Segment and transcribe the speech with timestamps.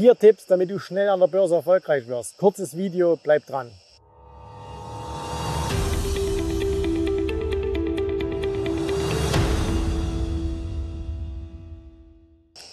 [0.00, 2.38] Vier Tipps, damit du schnell an der Börse erfolgreich wirst.
[2.38, 3.70] Kurzes Video, bleib dran.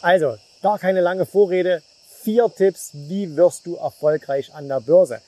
[0.01, 1.83] Also, gar keine lange Vorrede.
[2.21, 5.19] Vier Tipps, wie wirst du erfolgreich an der Börse.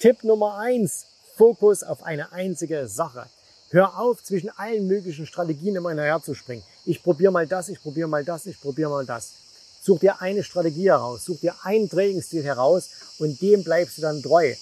[0.00, 1.06] Tipp Nummer eins:
[1.36, 3.26] Fokus auf eine einzige Sache.
[3.70, 6.64] Hör auf, zwischen allen möglichen Strategien immer hinterher zu springen.
[6.84, 9.46] Ich probiere mal das, ich probiere mal das, ich probiere mal das.
[9.86, 14.20] Such dir eine Strategie heraus, such dir einen Trainingsstil heraus und dem bleibst du dann
[14.20, 14.52] treu.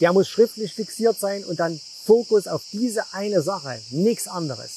[0.00, 4.70] Der muss schriftlich fixiert sein und dann Fokus auf diese eine Sache, nichts anderes.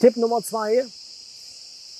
[0.00, 0.84] Tipp Nummer zwei,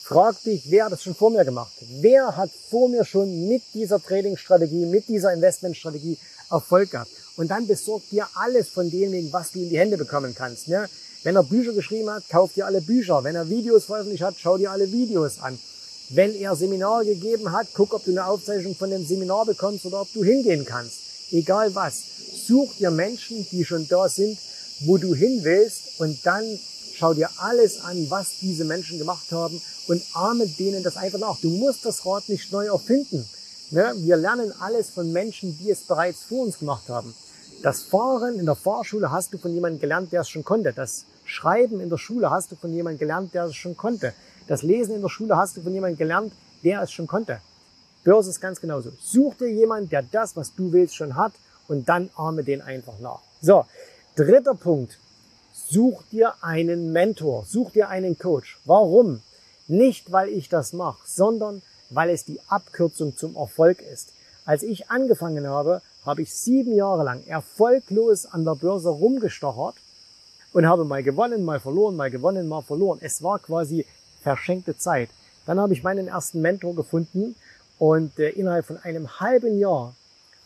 [0.03, 1.71] frag dich, wer hat das schon vor mir gemacht?
[2.01, 6.19] Wer hat vor mir schon mit dieser Trading-Strategie, mit dieser Investmentstrategie
[6.51, 7.13] Erfolg gehabt?
[7.37, 10.67] Und dann besorg dir alles von dem, was du in die Hände bekommen kannst.
[10.67, 10.89] Ne?
[11.23, 13.23] Wenn er Bücher geschrieben hat, kauf dir alle Bücher.
[13.23, 15.57] Wenn er Videos veröffentlicht hat, schau dir alle Videos an.
[16.13, 20.01] Wenn er Seminare gegeben hat, guck, ob du eine Aufzeichnung von dem Seminar bekommst oder
[20.01, 20.99] ob du hingehen kannst.
[21.31, 22.03] Egal was.
[22.47, 24.37] Such dir Menschen, die schon da sind,
[24.81, 26.43] wo du hin willst und dann
[26.95, 31.41] schau dir alles an, was diese Menschen gemacht haben und ahme denen das einfach nach.
[31.41, 33.25] Du musst das Rad nicht neu erfinden.
[33.71, 33.95] Ne?
[33.99, 37.15] Wir lernen alles von Menschen, die es bereits vor uns gemacht haben.
[37.63, 40.73] Das Fahren in der Fahrschule hast du von jemandem gelernt, der es schon konnte.
[40.73, 44.13] Das Schreiben in der Schule hast du von jemandem gelernt, der es schon konnte.
[44.51, 46.33] Das Lesen in der Schule hast du von jemandem gelernt,
[46.65, 47.41] der es schon konnte.
[48.03, 48.91] Börse ist ganz genauso.
[49.01, 51.35] Such dir jemanden, der das, was du willst, schon hat
[51.69, 53.21] und dann arme den einfach nach.
[53.41, 53.65] So,
[54.17, 54.99] dritter Punkt.
[55.53, 58.59] Such dir einen Mentor, such dir einen Coach.
[58.65, 59.23] Warum?
[59.69, 64.13] Nicht, weil ich das mache, sondern weil es die Abkürzung zum Erfolg ist.
[64.45, 69.77] Als ich angefangen habe, habe ich sieben Jahre lang erfolglos an der Börse rumgestochert
[70.53, 72.99] und habe mal gewonnen, mal verloren, mal gewonnen, mal verloren.
[73.01, 73.87] Es war quasi
[74.23, 75.11] verschenkte Zeit.
[75.47, 77.35] Dann habe ich meinen ersten Mentor gefunden
[77.79, 79.95] und äh, innerhalb von einem halben Jahr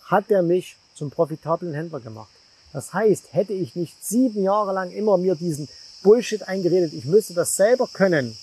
[0.04, 2.30] hat er mich zum profitablen Händler gemacht.
[2.72, 5.68] Das heißt, hätte ich nicht sieben Jahre lang immer mir diesen
[6.02, 8.36] Bullshit eingeredet, ich müsste das selber können,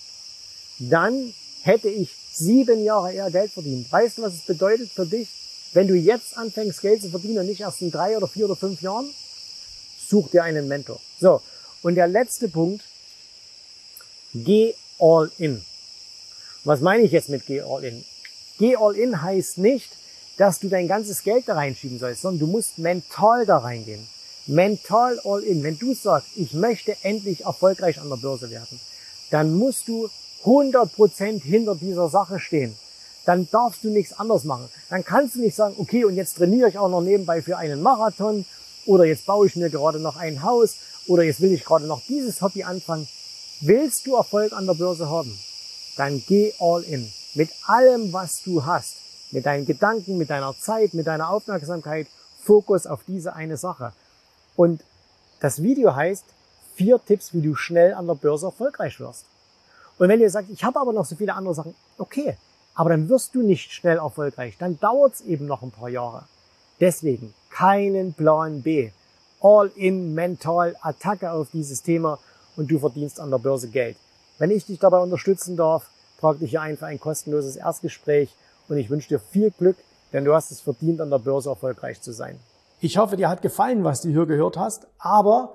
[0.78, 1.32] dann
[1.62, 3.90] hätte ich sieben Jahre eher Geld verdient.
[3.90, 5.28] Weißt du, was es bedeutet für dich,
[5.72, 8.56] wenn du jetzt anfängst, Geld zu verdienen und nicht erst in drei oder vier oder
[8.56, 9.08] fünf Jahren?
[10.08, 11.00] Such dir einen Mentor.
[11.20, 11.40] So.
[11.82, 12.82] Und der letzte Punkt.
[14.34, 15.60] Geh all in.
[16.64, 18.04] Was meine ich jetzt mit geh all in?
[18.58, 19.90] Geh all in heißt nicht,
[20.36, 24.06] dass du dein ganzes Geld da reinschieben sollst, sondern du musst mental da reingehen.
[24.46, 25.62] Mental all in.
[25.64, 28.80] Wenn du sagst, ich möchte endlich erfolgreich an der Börse werden,
[29.30, 30.08] dann musst du
[30.44, 32.76] 100% hinter dieser Sache stehen.
[33.24, 34.68] Dann darfst du nichts anderes machen.
[34.88, 37.82] Dann kannst du nicht sagen, okay, und jetzt trainiere ich auch noch nebenbei für einen
[37.82, 38.44] Marathon
[38.86, 40.76] oder jetzt baue ich mir gerade noch ein Haus
[41.06, 43.08] oder jetzt will ich gerade noch dieses Hobby anfangen.
[43.64, 45.38] Willst du Erfolg an der Börse haben?
[45.96, 47.08] Dann geh all in.
[47.34, 48.96] Mit allem, was du hast.
[49.30, 52.08] Mit deinen Gedanken, mit deiner Zeit, mit deiner Aufmerksamkeit.
[52.42, 53.92] Fokus auf diese eine Sache.
[54.56, 54.82] Und
[55.38, 56.24] das Video heißt
[56.74, 59.26] vier Tipps, wie du schnell an der Börse erfolgreich wirst.
[59.96, 62.36] Und wenn ihr sagt, ich habe aber noch so viele andere Sachen, okay,
[62.74, 64.56] aber dann wirst du nicht schnell erfolgreich.
[64.58, 66.24] Dann dauert es eben noch ein paar Jahre.
[66.80, 68.90] Deswegen keinen Plan B.
[69.40, 72.18] All in mental Attacke auf dieses Thema
[72.56, 73.96] und du verdienst an der Börse Geld.
[74.38, 75.88] Wenn ich dich dabei unterstützen darf,
[76.20, 78.34] trag dich hier ein für ein kostenloses Erstgespräch
[78.68, 79.76] und ich wünsche dir viel Glück,
[80.12, 82.38] denn du hast es verdient, an der Börse erfolgreich zu sein.
[82.80, 85.54] Ich hoffe, dir hat gefallen, was du hier gehört hast, aber